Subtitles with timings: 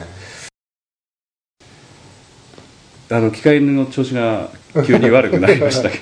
[3.08, 4.50] あの機械の調子が
[4.86, 5.98] 急に悪くなりましたけ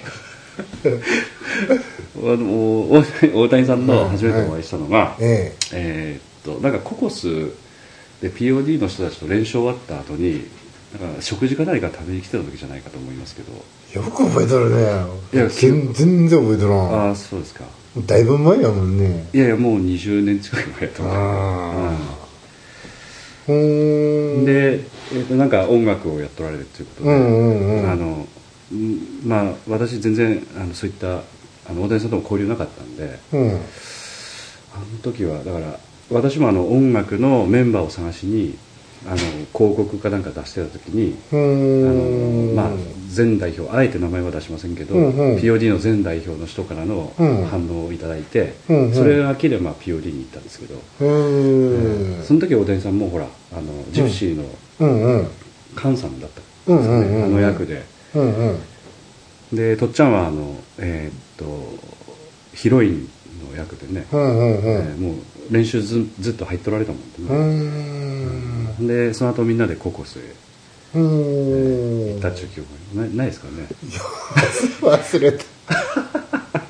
[2.17, 7.29] ど あの大大谷さんの初めてお会いしたのが、ええーっとなんかココス
[8.21, 10.47] で POD の人たちと練習終わった後に
[10.99, 13.53] なんか食事か何か食べに来てた時じゃないかと思いますけど
[13.95, 13.97] え。
[13.97, 14.83] よく覚えとるね。
[15.33, 17.09] いや全全然覚えとらん。
[17.09, 17.65] ああそうですか
[18.07, 19.29] だいぶ前やもんね。
[19.33, 22.27] いやいやもう20年近く前やと思うああ。
[23.47, 24.45] ほーん。
[24.45, 28.27] で、えー、となんか音楽をやっとられるということで、うんうんうんあの
[28.75, 31.23] んまあ私全然あのそういった
[31.69, 33.51] あの大谷さんとも交流なかったんでうん。
[34.75, 35.79] あの時はだから
[36.11, 38.57] 私もあの音楽のメンバーを探しに
[39.07, 42.55] あの広告かなんか出してた時にうあ。
[42.55, 42.71] の、まあ、
[43.15, 52.25] 前代表あえて名前は出しませんけど、うんうん POD の前代表の人からのうん反応をいただいて、うんうんそれがきで、まあ、POD に行ったんですけど、うーん。
[52.25, 54.45] その時大谷さんもほらあのジプシーの。
[55.77, 56.41] 菅さんだった
[56.73, 59.57] うんうんうんうんあの役でうんうん。
[59.57, 61.79] でとっちゃんはあのえーっと
[62.55, 63.11] ヒロイン
[63.51, 64.65] の役でね、うんうんうん。
[64.65, 65.15] えーもう
[65.51, 68.87] 練習ずずっと入っとられたもんうーん。
[68.89, 70.23] でその後みんなでココスへ
[70.97, 72.15] うーん。
[72.15, 73.69] 行ったっちゅう記憶がないないですかね。
[74.83, 75.45] 忘れた。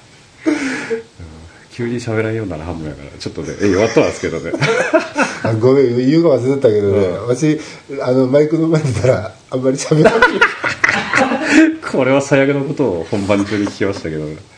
[1.73, 4.53] 急に喋らんようになら半分やからちょっとねえ弱ったんですけどね。
[5.43, 7.61] あごめん言うか忘れてたけどね、私
[8.03, 10.31] あのマイクの前にいたらあんまり喋らない
[11.93, 14.25] これは最悪のことを本番中に聞きましたけど。
[14.25, 14.56] ね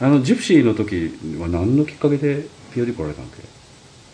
[0.00, 3.42] あのジプシーの時は何のきっかけでピオリ来られたんけ？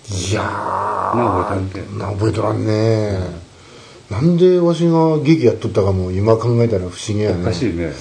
[0.06, 3.18] いやな覚えてんけーな覚えとらんね、
[4.10, 7.92] なんでわしが劇やっとったかも今考えたら不思議やおかしねいね。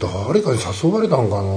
[0.00, 1.48] 誰かに誘われたんかな。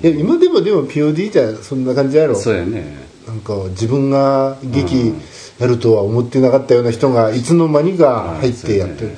[0.00, 2.34] いや今でもでも POD じゃそんな感じやろ。
[2.36, 3.08] そうやね。
[3.26, 5.14] なんか自分が劇
[5.58, 9.02] やるとは思ってなかったような人がいつの間にか入ってやって。
[9.02, 9.16] る、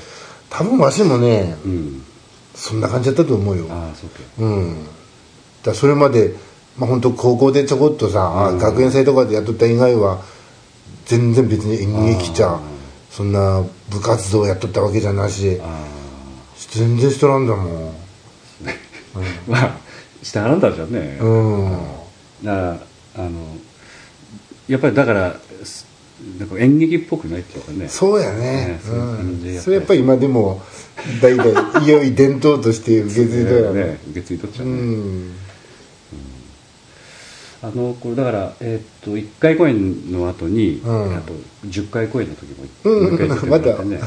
[0.49, 2.03] 多分わしもねうん
[2.55, 3.67] そんな感じだったと思うよ。
[3.71, 4.21] ああそうか。
[4.39, 4.87] うん、
[5.63, 6.35] だそれまで、
[6.77, 8.59] まあ本当高校でちょこっとさ、うん。
[8.59, 10.23] 学園祭とかでやっとった以外は
[11.07, 12.61] 全然別に演劇じゃ
[13.11, 15.85] そんな部活動やっとったわけじゃなしあ
[16.71, 17.89] 全然しとらんだもん。
[17.89, 17.95] あ
[19.49, 19.77] まあ
[20.23, 21.71] してはらんだじゃんね、うん。
[22.45, 22.79] だから
[23.17, 23.31] あの
[24.69, 25.87] やっぱりだからす
[26.39, 27.89] なんか演劇っぽくないっていうかね。
[27.89, 28.39] そうやね。
[28.39, 30.63] ねそうん、それやっぱり今でも
[31.21, 33.85] 代々いよいよ伝統として受け継いだよね。
[33.85, 35.33] ね受け継いとっちゃううね、ん。
[37.63, 41.17] あのこれだから、えーっと1回公演の後に、うん。
[41.17, 41.33] あと
[41.67, 43.03] 10回公演の時もうん。
[43.05, 44.01] もう一回出てもらってね、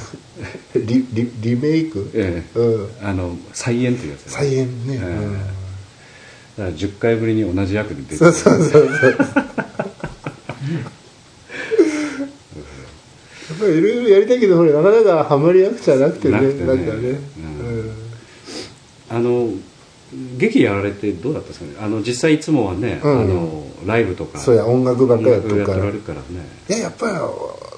[0.75, 2.59] リリリメイク、ええ。
[2.59, 3.07] うん。
[3.07, 4.47] あの再演というやつだね。
[4.47, 4.99] 再演ね、ええ。
[4.99, 5.33] うん。
[5.33, 5.51] だか
[6.57, 9.15] ら10回ぶりに同じ役で出てそうそうそうそう
[13.63, 16.65] やっぱりいろいろやりたいけどほらなかなかハマり役じゃなくてねなくてね。
[16.65, 17.91] なんかね、うん。
[19.09, 19.49] あの
[20.37, 21.73] 劇やられてどうだったんですかね？
[21.79, 23.21] あの実際いつもはね、うん。
[23.21, 24.39] あのライブとか。
[24.39, 26.25] そうや音楽ばっかりやっと音楽からられるからね。
[26.69, 27.13] いややっぱり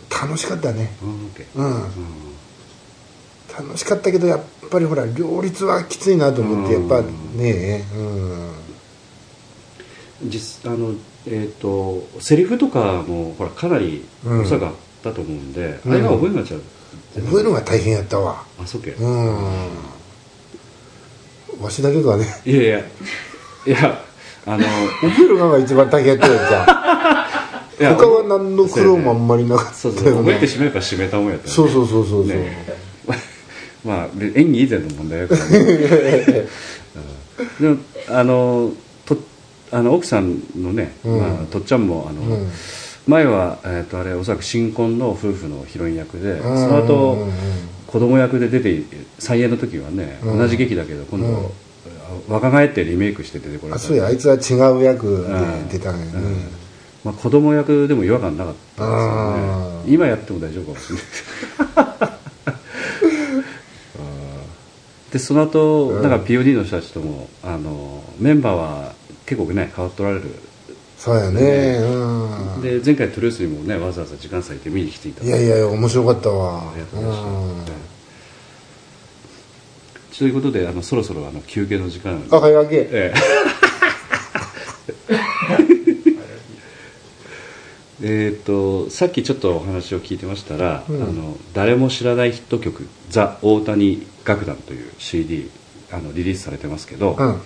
[0.10, 0.92] 楽しかったね。
[1.02, 1.84] うん OK うん。
[3.68, 6.90] 楽しかったけどやっぱりほら両立はきついなと思ってうん。
[6.90, 7.08] やっぱ
[7.38, 8.00] ねう
[10.26, 10.30] ん。
[10.30, 10.94] 実あの
[11.28, 14.74] えっ、とセリフとかもほらかなりうん遅か
[15.10, 15.92] ったと思うんで、うん。
[15.94, 16.62] あれが覚えなっちゃう
[17.22, 18.44] 覚えるのが大変やったわ。
[18.62, 19.36] あそうけ、うん。
[21.62, 22.26] わしだけがね。
[22.46, 22.80] いやいや。
[22.80, 24.00] いや
[24.46, 30.12] あの覚えるのが一番大変やったやつじゃん 他は何の苦労もあんまりなかっそうたよね。
[30.12, 32.66] そう覚えてしまえばしめたもんやったそうそうそうそうそう、ね。
[33.84, 35.58] まあで演技以前の問題やからね、
[37.60, 37.64] うん。
[37.64, 37.78] でも
[38.10, 38.72] あの
[39.06, 39.18] と
[39.72, 41.20] あの奥さんのね、うん。
[41.20, 42.52] まあ、とっちゃんもあの、うん
[43.08, 46.42] 前は、えー、とあれおそらく新婚の夫婦のヒロイン役で、ん。
[46.42, 47.34] その後、うんうん
[47.96, 48.84] 子供役で出て
[49.20, 50.38] 再演の時はね、うん。
[50.38, 52.34] 同じ劇だけど今度、うん。
[52.34, 55.26] 若返ってリメイクして出てこられたあそうやあいつは違う役
[55.70, 56.12] で出たのよね、
[57.06, 59.94] まあ、子供役でも違和感なかったですよあね。
[59.94, 62.10] 今やっても大丈夫かもしれない
[65.14, 66.02] で その後、うん。
[66.02, 68.94] なんか POD の人たちともあのメンバーは
[69.26, 70.32] 結構ね変わっておられる
[71.06, 71.78] そうやね。
[71.84, 72.62] うん。
[72.64, 76.72] で前回トゥルースにもねわざわざ時間割いて見に来ていただいやいや面白かったわ。
[76.72, 77.72] ありがとうございまし
[80.12, 82.14] た、ということであのそろそろあの休憩の時間。
[82.14, 83.14] なんであ早げええ。
[88.02, 91.04] えーとさっきちょっとお話を聞いてましたら、うん。
[91.04, 95.52] あの誰も知らないヒット曲「ザ・大谷楽団」という CD
[95.92, 97.42] あのリリースされてますけど、うん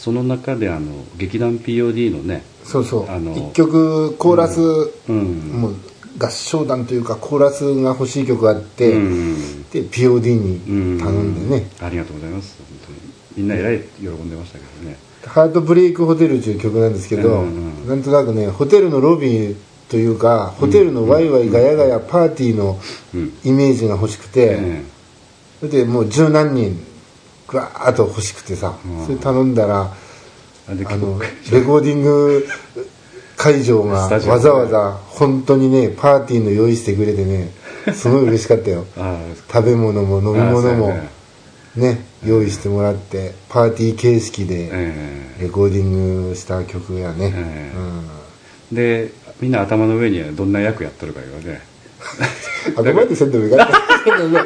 [0.00, 3.10] その中であの劇団 POD のね、そうそう。
[3.10, 4.62] あの一曲コーラス、
[5.08, 5.60] うん。
[5.60, 5.74] もう
[6.18, 9.64] 合唱団というかコーラスが欲しい曲があって、うん。
[9.64, 11.68] で POD に頼んでね。
[11.82, 12.56] ありがとうございます。
[12.58, 12.98] 本当に。
[13.36, 19.54] みんなえらい喜んでましたけどね「ハートブレイクホテル」という曲なんですけど、うんうんなんとなくねホテルのロビー
[19.90, 22.78] というかホテルのワイワイガヤガヤパーティーの
[23.14, 23.32] うん。
[23.44, 24.82] イメージが欲しくて、え。
[25.60, 26.80] それでもう十何人
[27.50, 29.06] ぐわーっと欲しくてさ、うん。
[29.06, 29.90] それ頼んだら
[30.68, 31.18] えあの
[31.50, 32.46] レコーディング
[33.36, 37.50] 会場がわざわざ本当にねパーティーの用意してくれてね
[37.92, 38.86] すごい嬉しかったよ。
[38.96, 39.18] あ
[39.52, 41.10] 食べ物も飲み物もやね。
[41.76, 47.72] ね用意してもらってパーティー形式でえレコーディングした曲やね、え
[48.72, 48.74] え。
[48.74, 51.62] でみんな頭の上にはどんな役やっとるか言わ ね
[52.68, 52.84] うん、あん
[53.30, 53.66] でもよかっ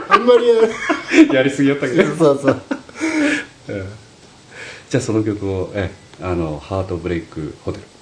[0.09, 2.05] たあんまりやりすぎやったけど。
[2.17, 2.63] そうそう。
[2.71, 2.84] ええ
[3.67, 5.91] じゃあその曲をえ
[6.21, 7.94] あのハートブレイクホテル。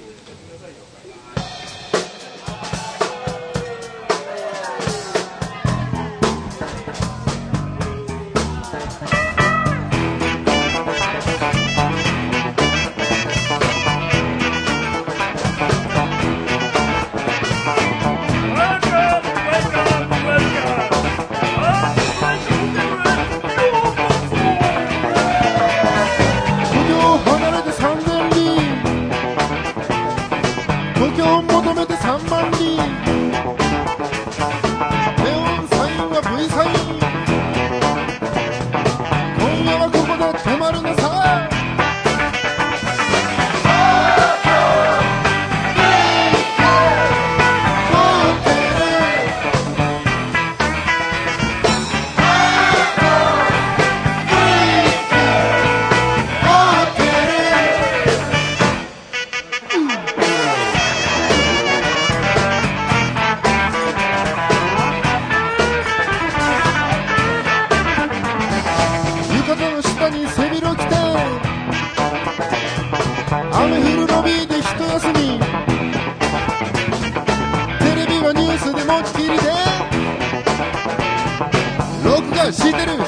[82.53, 83.02] 録画してる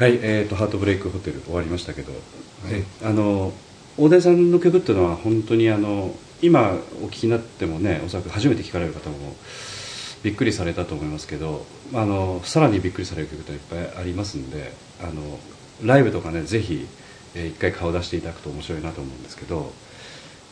[0.00, 2.10] はい、えー、とハートブレイクホテル終わりましたけど、
[2.70, 3.52] えあの
[3.98, 9.36] 大谷さんの曲っていうのは本当にあの今お聴きになってもねおそらく初めて聴かれる方も
[10.22, 15.38] びっくりされたと思いますけどあのさらにびっくりされる曲っていっぱいありますんであの
[15.84, 16.86] ライブとかねぜひ、
[17.34, 19.70] えー一回顔出していただくと面白いなと思うんですけど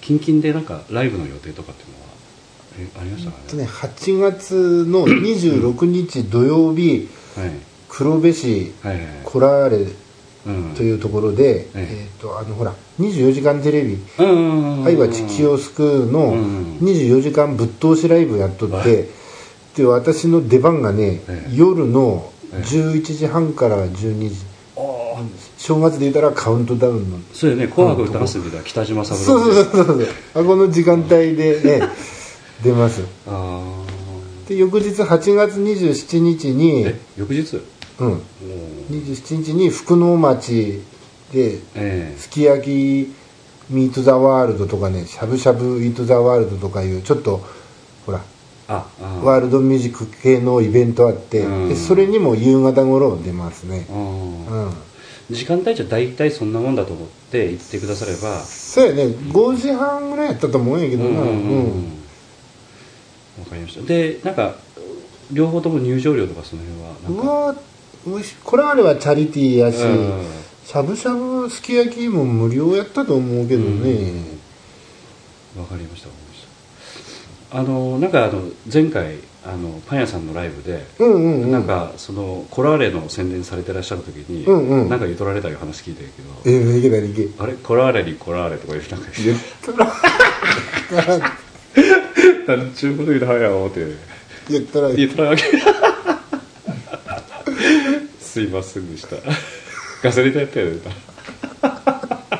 [0.02, 3.42] 近々でなんかライブの予定とかっていうのはえありましたかね？
[3.44, 7.50] えっとね8月の26日土曜日はい
[7.88, 8.72] 黒部市
[9.24, 9.92] コラーレ
[10.46, 10.74] うん。
[10.76, 11.88] というところで、ええ。
[12.02, 19.08] えっとあのほら24時間テレビ愛は地球を救うのうん24時間ぶっ通しライブやっとって、
[19.76, 21.54] で私の出番がね、ええ。
[21.54, 22.62] 夜のええ。
[22.62, 24.36] 11時半から12時。
[24.76, 25.22] ああ
[25.58, 27.18] 正月で言ったらカウントダウンの。
[27.32, 31.82] そうよね「紅白歌合戦」で言ったら北島三郎そうそうそうそうあこの時間帯でね
[32.62, 33.02] 出ます。
[33.26, 33.60] あ
[34.48, 37.60] で翌日8月27日あにえ翌日？
[38.00, 38.08] うん。
[38.12, 38.22] おー
[38.90, 40.80] 27日に福能町
[41.32, 43.12] でえすき焼き
[43.70, 47.44] ミート・ザ・ワールドとかねしゃぶしゃぶイート・ザ・ワールドとかいうちょっと
[48.06, 48.22] ほらえ
[48.68, 49.20] ああ。
[49.24, 51.68] ワールドミュージック系のイベントあって、うん。
[51.68, 53.86] でそれにも夕方頃出ますね。
[53.90, 54.72] あうーん。
[55.30, 58.40] 時間帯じゃ大体そんなもんだと思って行ってくだされば。
[58.44, 59.04] そうやね。
[59.06, 61.10] 5時半ぐらいやったと思うんやけどな。
[61.10, 61.74] うんうんうんうん。
[63.40, 63.82] わかりました。
[63.82, 64.54] でなんか
[65.32, 67.60] 両方とも入場料とかその辺はなんか？
[68.44, 70.22] これあれはチャリティーやし、うん。
[70.64, 74.22] しゃぶしゃぶすき焼きも無料やったと思うけどね、
[75.58, 76.46] わかりましたわかりまし
[77.50, 77.58] た。
[77.58, 81.50] あのなんかあの前回あのパン屋さんのライブでうん、うんうん。
[81.50, 84.88] なんかそのコラーレの宣伝されてらっしゃる時に、うんうん。
[84.90, 89.38] なんか言うとられたいう話聞いてるけどええいけないいけあれコラーレにコラーレとか言うなんか言っ
[90.96, 91.32] たら
[92.46, 93.86] 何ちゅうこと言うたはや思って
[94.50, 95.42] 言ったら言うとらわけ
[98.38, 99.16] すいませんでした。
[100.00, 100.78] ガソリン代やったよね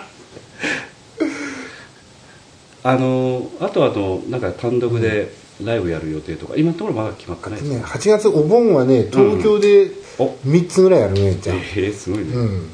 [2.84, 5.32] あのあとあのなんか単独で
[5.64, 10.28] ライブやる予定とか今のところまだ決まってないですね、8月お盆はね東京でお。
[10.46, 12.70] 3つぐらいあるねじゃん、えー、すごいね、うん、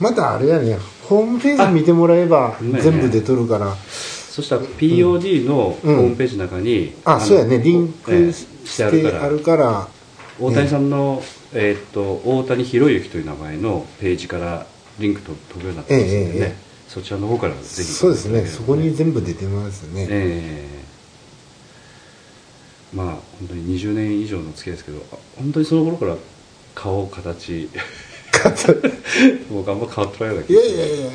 [0.00, 5.98] またあれやねホームページ見てもらえば全部出とるから、そしたら POD のホうん。
[5.98, 9.24] ームページの中に、のあそうやねリンええクししてあるから。
[9.24, 9.88] あるから
[10.38, 11.22] 大谷さんの、
[11.54, 14.66] えーっと大谷博之という名前のページから
[14.98, 16.56] リンクと飛ぶようになってますのでね、ええええ。
[16.88, 17.84] そちらの方からぜひ。
[17.84, 18.46] そうですね。
[18.46, 20.68] そこにえ全部出てますね、え
[22.94, 23.06] まあ
[23.38, 26.16] 本当に20年以上の付き合いですけどあ本当にその頃から
[26.74, 27.68] 顔形。
[29.50, 30.76] もうあんま変わってないようない気やがする。
[30.76, 31.10] いやいやいや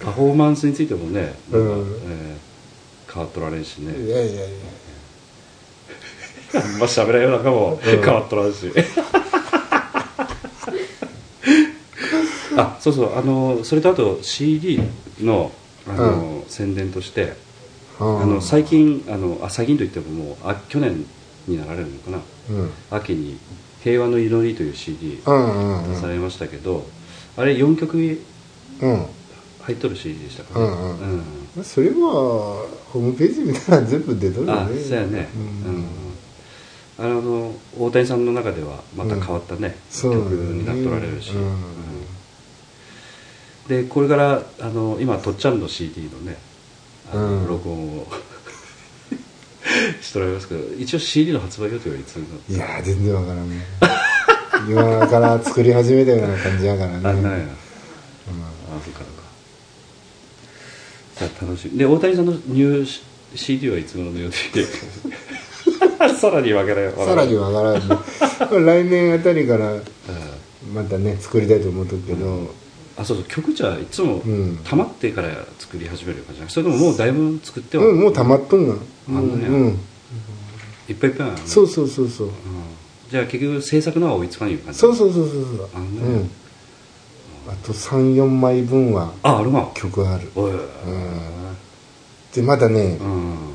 [0.00, 1.88] パフォーマンスについてもねなんか、うん。
[1.88, 2.36] ええ
[3.12, 3.96] 変わっとられんしね。
[3.96, 4.42] いやいやいや。
[4.44, 4.48] あ
[6.60, 7.80] んま喋らんようなかもうん。
[7.80, 8.70] 変わっとらんし、
[12.56, 13.18] あそうそう。
[13.18, 14.80] あのそれとあと CD
[15.20, 15.50] の
[15.88, 17.34] あの、宣伝として
[18.00, 21.04] ああの最近あのあ最近といってももうあ去年
[21.46, 22.18] になられるのかな。
[22.50, 22.70] うん。
[22.90, 23.36] 秋に
[23.82, 26.86] 「平和の祈り」という CD うんうん出されましたけど、
[27.36, 28.18] あれ4曲入
[28.80, 29.02] うん。
[29.02, 30.84] っとる CD でしたかね、うんう
[31.16, 31.22] ん。
[31.56, 31.64] うん。
[31.64, 34.60] それはホームページ見たら全部出とるよね。
[34.60, 35.86] あそうやね、ううんん
[36.96, 41.40] あの大谷さんの中ではまた変わったね、そう曲になっとられるし、うん。
[41.40, 41.56] うん。
[43.66, 46.36] でこれからあの今とっちゃんの CD のね
[47.12, 47.48] あの、うん。
[47.48, 48.06] 録音を
[50.00, 52.16] しておられますけど一応 CD の発売予定はいつ
[52.48, 53.64] いや全然わからんね。
[54.68, 56.96] 今から作り始めたような感じやからね。
[56.98, 57.38] あなんや、うん。
[57.38, 57.44] あ
[58.84, 59.24] そっかそっか。
[61.18, 61.78] じゃあ楽しみ。
[61.78, 63.00] で大谷さんのニュー
[63.34, 64.66] CD はいつ頃の予定で？
[66.16, 67.96] さらに分けないさらにわからんね
[68.48, 69.82] これ来年あたりからうん。
[70.74, 72.48] またね作りたいと思うとくけど、
[72.96, 73.26] あそうそう。
[73.26, 74.58] 曲じゃいつもうん。
[74.64, 78.74] 溜まってから作り始める感じなのそれとももうだいぶ作っては、うん、もう溜まっとんが
[79.08, 79.48] うんあんのや。
[79.48, 79.78] うん
[80.88, 82.26] いっぱいいっぱいあるねそうそうそうそう。
[82.28, 82.32] うん。
[83.10, 84.78] じゃあ結局制作のは追いつかんいう感じ？
[84.78, 85.68] そうそうそうそうそう。
[85.74, 86.08] あんのや。
[86.08, 86.30] うん。
[87.46, 90.30] あと34枚分はああるわ曲ある。
[90.34, 90.52] おい。
[92.34, 93.53] でまだねうん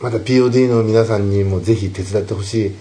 [0.00, 2.76] まだ POD の皆さんにもぜひ手伝ってほしい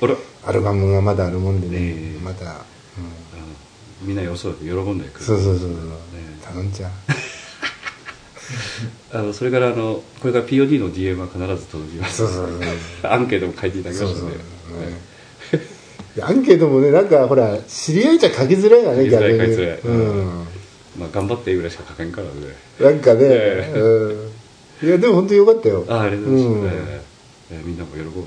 [0.46, 2.20] アルバムがまだあるもんでね、ええ。
[2.20, 5.26] また、うん、みんな予想で喜んでくる。
[5.26, 5.84] そうそうそうそう、ね。
[6.44, 6.92] 頼んじゃう。
[9.18, 12.18] あのそれからあのこれから POD の DM は必ず届きます。
[12.18, 14.38] そうそうそうアンケートも書いていただきましたので。
[14.38, 14.42] そう
[15.52, 15.62] そう
[16.16, 19.40] でアンケートもねなんかほら知り合いじゃ書きづらいよね逆に。
[19.40, 19.80] 書きづらい。
[19.80, 20.46] うん。
[21.00, 22.32] まあ頑張ってぐらいしか書けんからね。
[22.80, 23.80] なんかね、 ええ。
[23.80, 24.32] うん、
[24.84, 25.86] いやでも本当よかったよ。
[25.90, 26.66] あありがとうございます、うん。
[26.66, 26.72] ええ
[27.52, 28.26] ええみんなも喜ぶと思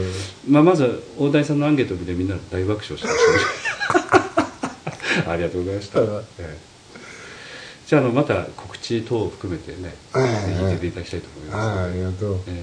[0.00, 0.34] います。
[0.48, 0.66] まあ、うん。
[0.68, 3.18] まず大谷さんのアンケートを見てみんな大爆笑してまし
[4.10, 4.18] た
[5.22, 6.56] ね ありがとうございました、うんええ
[7.88, 12.34] じゃああのまた告知等を含めてね、はいぜひ出ていただきたいと思います、ああありがとう。
[12.46, 12.62] ええ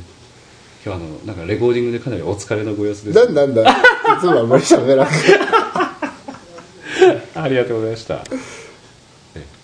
[0.85, 3.15] 今日はあのなんかレコーディングでかなりお疲れのご様子です。
[3.15, 3.63] なんなんだ。
[3.71, 3.75] い
[4.21, 5.07] つもあんまり喋らん
[7.33, 8.23] ありがとうございました。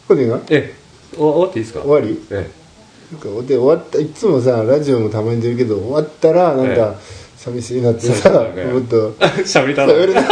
[0.08, 0.40] これが？
[0.50, 0.78] ええ
[1.20, 1.84] お終わっていいですか？
[1.86, 2.20] 終わり？
[2.32, 2.50] えなんか
[3.46, 6.96] で終わったいつもさラジオもたまに出るけど終わったらなんえか
[7.38, 8.39] 寂しいなってさ、も
[8.80, 10.25] っとえ喋りたの喋りたい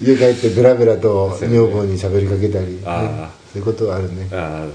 [0.02, 4.28] 家帰ってベラベラと女房に喋りかけたり、ね、あそういうことはあるね。
[4.32, 4.72] ああなるほど、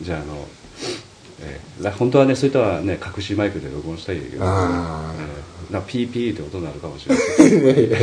[0.00, 0.46] じゃああの、
[1.42, 1.84] ええ。
[1.84, 5.22] ら本当はねそういったはね隠しマイクで録音したいけど、あえ
[5.70, 5.72] え。
[5.74, 7.88] なんかピーピーって音になるかもしれない。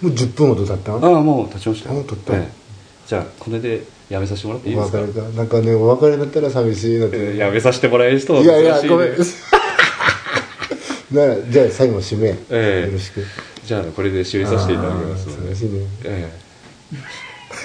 [0.00, 0.92] もう10分ほど経った？
[0.92, 1.96] んああもう立ちましたよ。
[1.96, 2.34] もう経った。
[2.36, 2.63] ええ
[3.06, 4.98] じゃあこれでやめさせてもらっていいですか？
[5.00, 8.96] お別なんかねお別れだったら寂しいなって、ええやめさせてもらえる人はいやいや珍しいね。
[8.96, 9.14] ごめん。
[11.14, 12.86] ならじゃあ最後締め、ええ。
[12.86, 13.24] よろしく。
[13.64, 15.50] じゃあこれで締めさせていただきますので。
[15.50, 15.80] あー寂しいね。
[16.04, 16.30] え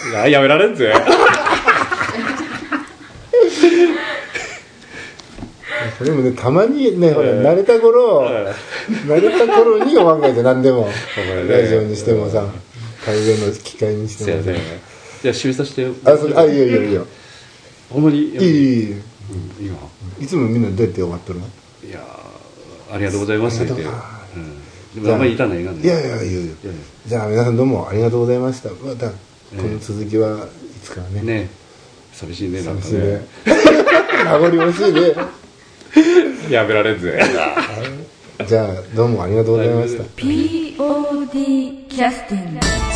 [0.08, 0.10] え。
[0.12, 0.94] いややめられんぜ。
[5.98, 8.54] それもねたまにねほらええ慣れた頃、え
[9.06, 10.88] 慣れた頃にお考えて何でも。
[11.18, 12.46] 前ねラジオにしてもさ
[13.06, 14.64] 会話の機会にしてもすいません
[15.22, 15.86] じゃあ締めさせて。
[16.10, 17.08] あそれあいいよいいよいいよ
[17.90, 18.20] ほんまに？
[18.20, 19.00] いいいいいいうん
[19.60, 19.78] 今
[20.20, 21.46] いつもみんなどうやって終わっとるの？
[21.88, 23.90] いやーありがとうございますって言って、う
[24.98, 25.82] うん、でもあんまり言いたないがね。
[25.82, 26.32] いやいやいやいや。
[26.32, 26.56] いやい
[27.06, 28.70] じゃあ皆さんどうもありがとうございました。
[28.70, 29.16] またこ
[29.56, 30.42] の続きはい
[30.84, 31.18] つかね。
[31.18, 31.50] やね。
[32.14, 33.06] 寂しいねなんか寂しいね。
[33.14, 33.22] ね
[34.26, 36.54] 名残惜しいね。
[36.54, 37.20] やめられんぜ。
[38.48, 40.04] じゃあどうもありがとうございました。
[40.16, 42.89] POD キャスティング